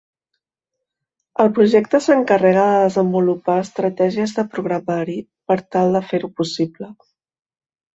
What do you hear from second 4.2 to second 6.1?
de programari per tal de